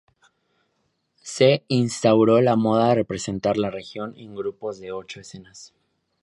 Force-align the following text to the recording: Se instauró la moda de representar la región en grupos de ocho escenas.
Se 1.21 1.63
instauró 1.67 2.41
la 2.41 2.55
moda 2.55 2.89
de 2.89 2.95
representar 2.95 3.57
la 3.59 3.69
región 3.69 4.15
en 4.17 4.33
grupos 4.35 4.79
de 4.79 4.91
ocho 4.91 5.19
escenas. 5.19 5.75